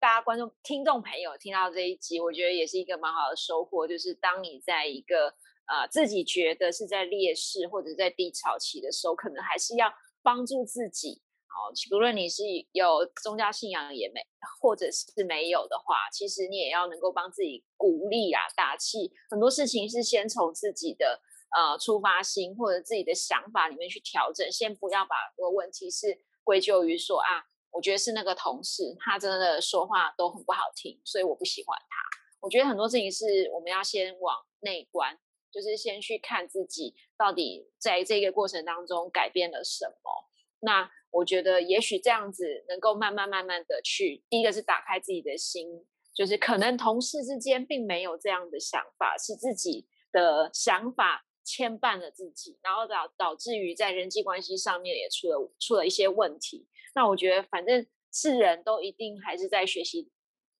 [0.00, 3.86] 大家观众、听众朋友听到这一集，我觉得也是一个蛮好的收获。
[3.86, 5.32] 就是当你在一个
[5.72, 9.90] 呃自己觉得是在劣势或者在低潮期的时候，可能还是要
[10.22, 11.22] 帮助自己。
[11.52, 14.20] 哦，不论你是有宗教信仰也没，
[14.60, 19.12] 或者是没有的话，其实你也要能够帮自己鼓励啊、打气。
[19.30, 21.20] 很多事情是先从自己的
[21.56, 27.44] 呃出发心或者自己的想法里面去调整，先不要把个问题是归咎于说啊。
[27.74, 31.96] 我觉得是那个同事，他真的说话都很不好听，所以我不喜欢他。
[32.38, 35.18] 我觉得很多事情是我们要先往内观，
[35.52, 40.28] 就是先去看自己到底在这个过程当中改变了什么。
[40.60, 45.84] 那我觉得也许这样子能够慢慢慢慢的去，第一个是打开自己的心，
[46.14, 56.66] 就是可能同事之间并没有这样的想法，是自己的想法牵绊了自己，然后导导致于在人际关系上面也出了出了一些问题。
[56.94, 60.10] 那我觉得，反正是人都一定还是在学习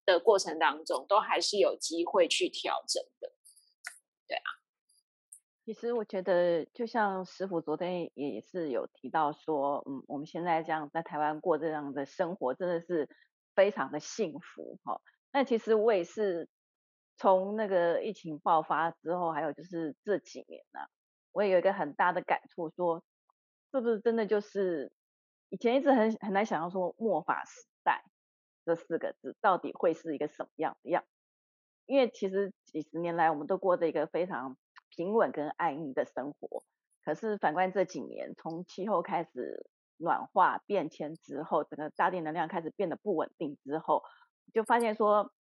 [0.05, 3.33] 的过程当中，都还是有机会去调整的。
[4.26, 4.50] 对啊，
[5.64, 13.09] 其实我觉得，就像师傅昨天也是有提到说，嗯，我们现在这样在台湾过这样的生活，真的是
[13.55, 15.01] 非常的幸福哈。
[15.33, 16.48] 那其实我也是
[17.16, 20.81] 从那个疫情爆发之后，还有就是这几年呢，
[21.33, 23.03] 我也有一个很大的感触，说
[23.72, 24.92] 是不是真的就是。
[25.48, 28.03] 以前一直很很难想象说末法时代
[28.64, 31.05] 这四个字到底会是一个什么样的样，
[31.85, 34.57] 因为其实几十年来我们都过着一个非常
[34.94, 36.62] 平稳跟安逸的生活，
[37.05, 44.02] 可是反观这几年，从气候开始暖化变迁之后，整个大地能量开始变得不稳定之后，
[44.52, 45.33] 就发现说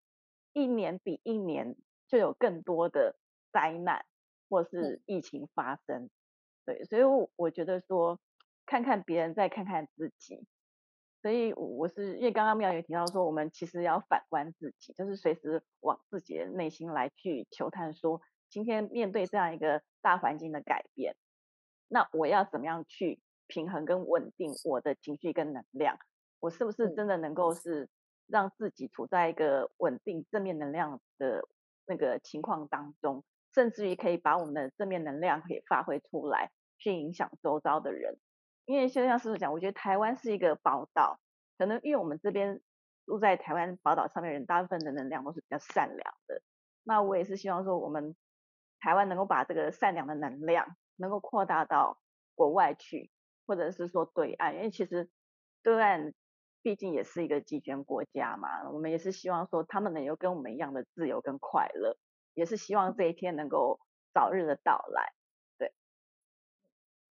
[0.53, 1.77] 一年比一年
[2.09, 3.17] 就有更多的
[3.53, 4.05] 灾难
[4.49, 6.09] 或是疫情发生，
[6.65, 7.03] 对，所以
[7.37, 8.19] 我觉得说。
[8.67, 10.47] 看看别人，再看看自己，
[11.23, 21.17] 所以我是因为刚刚妙也提到说，我们其实要反观自己，就是随时往自己的内心来去求探，说今天面对这样一个大环境的改变，
[21.89, 25.97] 那我要怎么样去平衡跟稳定我的情绪跟能量？
[26.41, 27.89] 我是不是真的能够是
[28.27, 31.47] 让自己处在一个稳定正面能量的
[31.87, 38.19] 那个情况当中，甚至于可以把我们的正面能量可以发挥出来，去影响周遭的人？
[38.67, 41.21] 因为就像师傅讲，我觉得台湾是一个宝岛，
[41.59, 42.61] 可能因为我们这边
[43.05, 46.43] 住在台湾宝岛上面人，大部分的能量都是比较善良的。
[46.85, 48.17] 那我也是希望说，我们
[48.81, 52.01] 台湾能够把这个善良的能量能够扩大到
[52.35, 53.11] 国外去，
[53.47, 55.09] 或者是说对岸，因为其实
[55.63, 56.13] 对岸
[56.63, 61.97] 毕竟也是一个集权国家嘛，我们也是希望说他们能有跟我们一样的自由跟快乐，
[62.35, 63.79] 也是希望这一天能够
[64.13, 65.13] 早日的到来。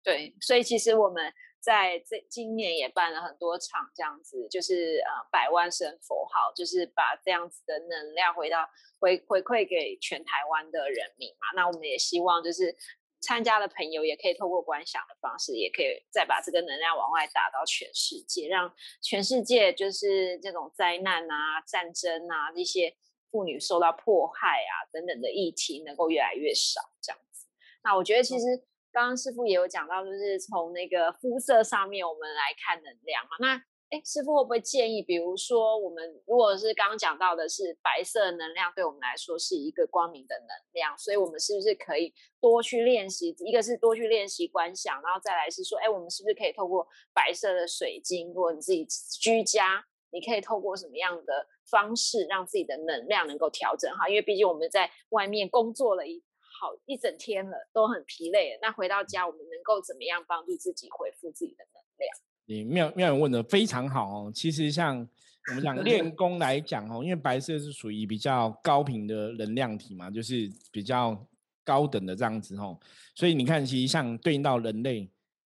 [0.08, 1.34] 对，所以其实我们。
[1.60, 8.60] 在这今年也办了很多场，这样子就是呃百万声佛号，就是把这样子的能量回到
[9.02, 11.48] 回回馈给全台湾的人民嘛。
[11.58, 12.74] 那我们也希望就是
[13.20, 22.96] 参加的朋友也可以透过观想的方式，也可以再把这个能量往外打到全世界，让全世界就是这种灾难啊、战争啊这些
[23.30, 27.48] 妇女受到迫害啊等等的议题能够越来越少这样子。
[27.84, 28.63] 那我觉得其实。
[28.97, 33.38] 刚刚师傅也有讲到，就是从那个肤色上面我们来看能量嘛。
[33.39, 33.53] 那
[33.91, 43.36] 哎，师傅会不会建议，比如说我们如果是刚刚讲到的是白色能量，对我们来说是一个光明的能量，所以我们是不是可以多去练习？
[43.45, 48.83] 一个是多去练习观想，然后再来是说，哎，我们是不是可以透过白色的水晶，如果你自己
[49.21, 54.07] 居家，你可以透过什么样的方式让自己的能量能够调整好？
[54.07, 56.23] 因为毕竟我们在外面工作了一。
[56.60, 58.58] 好一整天了，都很疲累。
[58.62, 62.17] 那回到家，我们能够怎么样帮助自己恢复自己的能量？
[62.46, 64.32] 你妙妙人问的非常好哦。
[64.34, 65.08] 其实像
[65.50, 71.28] 我们讲 练功来讲哦，因为白色是属于比较高频的能量体嘛，就是比较
[71.63, 72.80] 高等的这样子哦。
[73.13, 75.08] 所以你看，其实像对应到人类，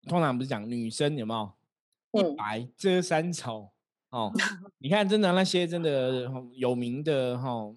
[0.08, 3.70] 通常不是讲女生有没有一白遮三丑
[4.10, 4.32] 哦？
[4.80, 7.72] 你看，真的那些真的有名的哈，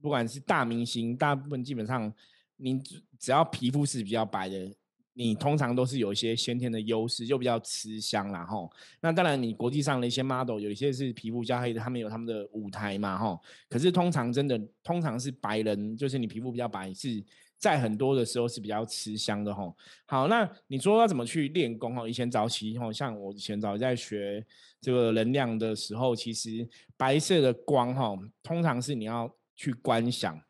[0.00, 2.12] 不管是大明星，大部分基本上。
[2.60, 2.78] 你
[3.18, 4.70] 只要皮肤是比较白的，
[5.14, 8.70] 你通常都是有一些先天的优势，就比较吃香啦吼。
[9.00, 13.40] 那当然，你国际上的一些 model 有一些是皮肤较黑的，他们有他们的舞台嘛吼。
[13.68, 17.22] 可是通常真的，通常是白人，就是你皮肤比较白，是
[17.58, 19.76] 在很多的时候是比较吃香的吼。
[20.06, 22.08] 好，那你说要怎么去练功哈？
[22.08, 24.44] 以前早期吼，像我以前早在学
[24.80, 30.40] 这个能量的时候，其实白色的光吼，通常是你要去观想。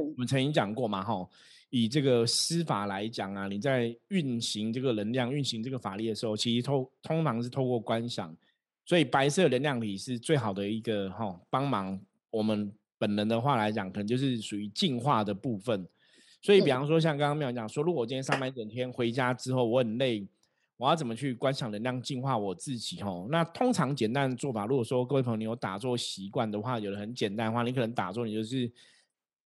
[0.00, 1.26] 我们曾经讲过嘛，哈，
[1.70, 8.34] 以这个施法来讲啊，你在运行这个能量、运行这个法力的时候，其实透通常是透过观想，
[8.84, 15.86] 所以白色能量体是最好的一个哈，帮忙我们本人的话来讲，可能就是属于净化的部分。
[16.42, 20.26] 所以，比方说像刚刚妙讲说，如果我今天上班一整天回家之后我很累，
[20.76, 23.00] 我要怎么去观想能量净化我自己？
[23.00, 28.68] 哈，那通常简单的做法，如果说各位朋友你有打坐习惯的话，有的很简单的话，你可能打坐你就是。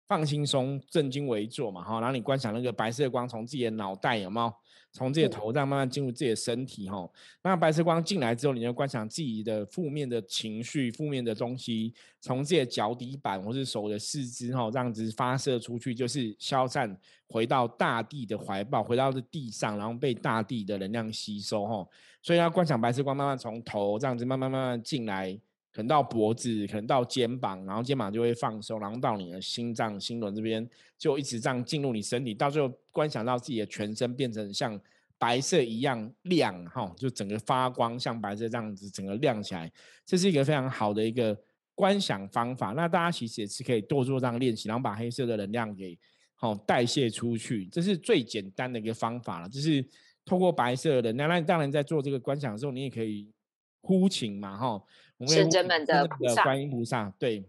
[0.09, 4.51] 放轻松，正襟危坐嘛，哈，然后你观想那个白色光从自己的脑袋有没有，
[4.90, 7.07] 从自己的头上慢慢进入自己的身体，哈，
[7.42, 11.92] 那白色光进来之后，你就观想自己的负面的情绪、负面的东西，
[12.23, 21.87] 从自己的脚底板或是手的四肢，哈，这样子发射出去，就是消散回到大地的怀抱，回到这地上，然后被大地的能量吸收，哈，
[22.23, 25.38] 所以要观想白色光慢慢从头这样子慢慢慢慢进来。
[25.73, 34.81] 可能到脖子，可能到肩膀，然后肩膀就会放松，然后到你的心脏、心轮这边，就一直这样进入你身体，到最后观想到自己的全身变成像
[35.19, 39.71] 白色一样亮，哈，就整个发光，像白色这样子，整个亮起来，
[40.07, 41.39] 这是一个非常好的一个
[41.75, 42.73] 观想方法。
[42.73, 45.99] 那大家其实也是可以多做这样练习，然后把黑色的能量给
[46.35, 49.49] 好代谢出去，这是最简单的一个方法了。
[49.49, 49.85] 就是
[50.25, 53.29] 透过白色的能量，那当然在做这个观想的时候，你也可以
[53.81, 54.83] 呼请嘛，哈。
[55.27, 56.07] 圣真门的
[56.45, 57.45] 观音菩萨，对，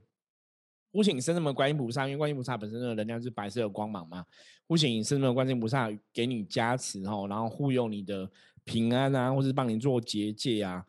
[0.91, 4.25] 呼请圣真门观音菩萨，因为观音菩萨本身的能量是白色的光芒嘛，
[4.67, 8.27] 呼请圣真门观音菩萨给你加持吼，然后护佑你的
[8.63, 10.83] 平安啊，或是帮你做结界啊，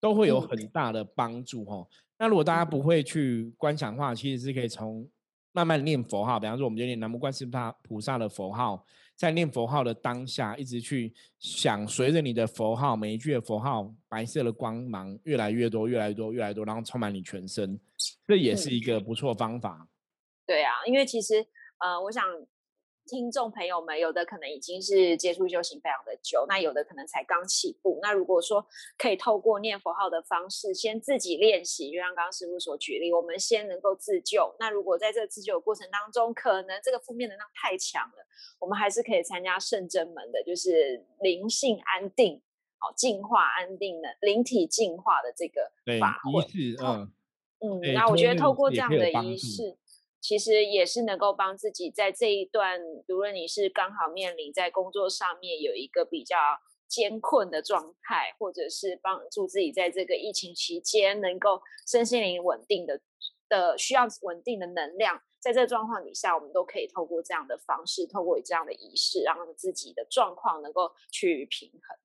[0.00, 1.88] 都会有很大的帮助吼。
[2.18, 5.08] 那如果大家不会去观想的话，其实是可以从
[5.52, 7.50] 慢慢念佛号，比方说我们就念南无观世音
[7.82, 8.84] 菩萨的佛号。
[9.16, 17.78] 在念佛号的当下，一直去想，随着你的佛号每一句的佛号，白色的光芒越来越多，越来越多，越来越多，然后充满你全身，
[18.26, 19.88] 这也是一个不错方法。
[20.46, 21.34] 对啊，因为其实
[21.78, 22.22] 呃，我想。
[23.06, 27.98] 听众朋友们，有的可能已经是接触修行非常的久，那有的可能才刚起步。
[28.02, 34.54] 那如果说可以透过念佛号的方式，先自己练习，就像刚刚师傅所举例，我们先能够自救。
[34.58, 38.26] 那如果在这个自救的过程当中，可能这个负面能量太强了，
[38.58, 42.40] 我们还是可以参加圣真门的，就是灵性安定、
[42.78, 46.42] 好净化安定的灵体净化的这个法会。
[46.82, 47.12] 嗯
[47.60, 49.76] 嗯，那我觉得透过这样的仪式。
[50.24, 56.34] 其实也是能够帮自己在这一段，无论你是刚好面临在工作上面有一个比较
[56.88, 62.98] 艰困的状态，或者是帮助自己在这个疫情期间能够身心灵稳定的
[63.50, 71.98] 的需要稳定的能量，在这个状况底下，我们都可以透过这样的方式，透过这样的仪式，让自己的状况能够去平衡。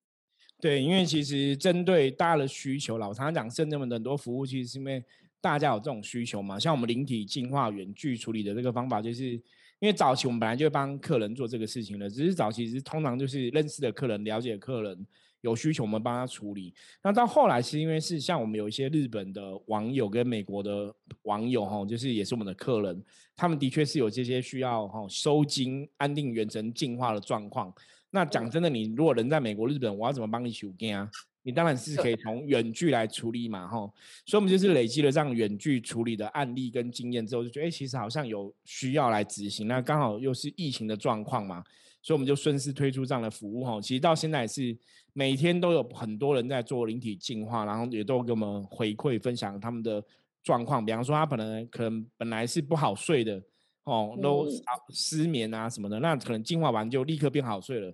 [0.60, 5.02] 对，因为其实针对大家的需求，老常常讲，圣人们很多服务，其实是因为
[5.40, 6.58] 大家有这种需求吗。
[6.58, 15.06] 像我们灵体净化远距处理的这个方法，就是因为早期我们本来就帮客人做这个事情了，只是早期是通常就是认识的客人、了解的客人
[15.40, 16.74] 有需求，我们帮他处理。
[17.02, 23.02] 那到后来是因为是像我们有一些日本的网友跟美国的网友哈，就是也是我们的客人，
[23.34, 27.72] 他们的确是有这些需要哈收精、安定元神、净化的状况。
[28.10, 31.10] 那讲真的，你如果人在美国、日本，我要怎么帮你修根啊？
[31.42, 33.92] 你当然是可以从远距来处理嘛，吼。
[34.26, 39.66] 所以，我们就是累积了这样远距处理的案例跟经验之后，就觉得，哎，其实好像有需要来执行。
[39.68, 41.64] 那刚好又是疫情的状况嘛，
[42.02, 43.80] 所以我们就顺势推出这样的服务，吼。
[43.80, 44.76] 其实到现在是
[45.12, 50.04] 每天都有很多人在做灵体净化，然后也都给我们回馈分享他们的
[50.42, 50.84] 状况。
[50.84, 53.42] 比方说，他本来可能本来是不好睡的。
[53.84, 54.46] 哦，都
[54.90, 57.92] 失眠啊什么的，那可能进化完就立刻变好睡了。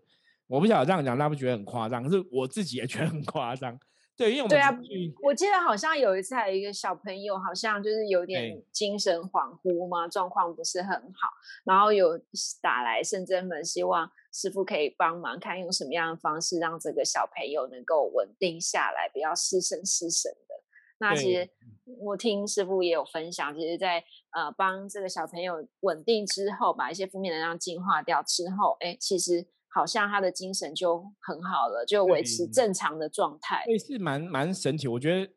[0.49, 2.03] 我不晓得这样讲，大家不觉得很夸张？
[2.03, 3.79] 可是我自己也觉得很夸张。
[4.17, 4.75] 对，因为我们对啊，
[5.23, 11.29] 我记得好像有一次还有一个小朋友，好像就是有点精神恍惚嘛，状况不是很好，
[11.65, 12.19] 然后有
[12.63, 20.55] 打来圣真门，希望师傅可以帮忙，看用什么样的方式让这个小朋友能够稳定下来，不要失神失神的。
[20.99, 21.51] 那其实
[21.99, 29.47] 我听师傅也有分享，其实，在呃帮这个小朋友稳定之后，把一些负面能量净化掉之后，哎，其实
[29.77, 33.63] 好像他的精神就很好了，就维持正常的状态。
[33.69, 34.89] 也是蛮蛮神奇。
[34.89, 35.31] 我觉得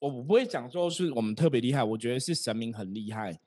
[0.00, 3.38] 我不会讲说是我们特别厉害，我觉得是神明很厉害。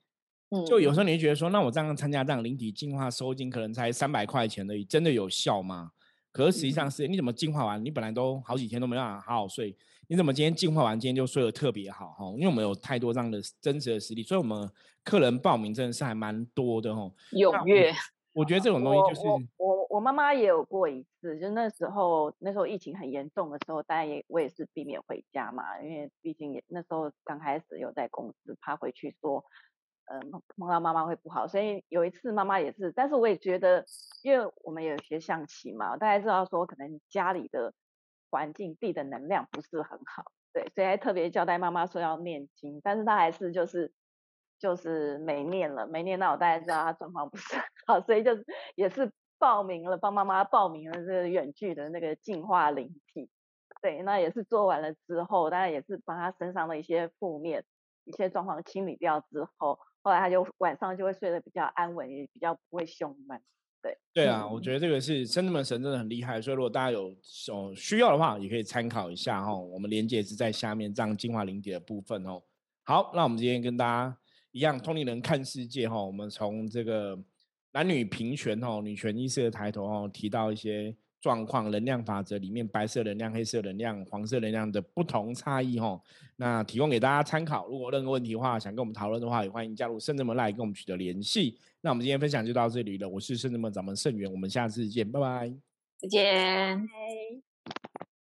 [0.52, 5.92] 嗯，就有时候你会觉得说，那我这样参加这样灵体净化收金，可能才三百块钱而已，真的有效吗？
[6.32, 7.84] 可是实际上是，你怎么净化完？
[7.84, 9.76] 你本来都好几天都没办法好好睡。
[10.08, 12.26] 你怎么今天净化完，今天就睡得特别好哈？
[12.38, 14.72] 因为我们有太多这样的真实的实例，所以我们
[15.04, 17.12] 客人报名真的是还蛮多的哈。
[17.34, 17.94] 踊跃，
[18.40, 19.28] 我觉得这种东西就是
[19.58, 29.44] 我我妈妈也有过一次，就那时候那时候疫情很严重的时候，当然也我也是避免回家嘛，因为毕竟也那时候刚开始有在公司，怕回去说，
[30.06, 30.22] 呃
[30.56, 33.84] 碰到妈妈会不好，所以有一次妈妈也是，但是我也觉得，
[34.24, 37.74] 因为我们也有学象棋嘛，大家知道说可能家里的。
[38.32, 40.24] 环境地的能量不是很好，
[40.54, 43.92] 对，所以还特别交代妈妈说要念经，但是她还是就是
[44.60, 48.32] 就是没念了，没念到，大家知道他状况不是很好，所以就
[48.76, 53.30] 也是报名了，帮妈妈报名了这个远距的那个净化灵体，
[53.82, 57.64] 对，那也是做完了之后，当然也是把他身上的一些负面
[58.04, 63.42] 一些状况清理掉之后，后来他就晚上就会睡得比较安稳，也比较不会胸闷。
[63.82, 67.16] 对对啊，我觉得这个是真的门神真的很厉害，所以如果大家有
[67.48, 69.56] 有需要的话，也可以参考一下哈。
[69.56, 72.42] 我们连接是在下面这样净化灵体的部分哦。
[72.84, 74.18] 好，那我们今天跟大家
[74.52, 76.04] 一样，通灵人看世界哈。
[76.04, 77.18] 我们从这个
[77.74, 80.96] 男女平权哦，女权意识的抬头哦，提到一些。
[81.22, 86.02] 状况能量法则里面白色能量、黑色能量、黄色能量的不同差异哈，
[86.38, 87.68] 那提供给大家参考。
[87.68, 91.60] 如果任何问题的话，想跟我们讨论的话，也欢迎加入圣智门来跟我们取得联系。
[91.82, 95.54] 那我们今天分享就到这里了，我是圣智门掌门圣元，我们下次见，拜拜，
[95.98, 97.49] 再见。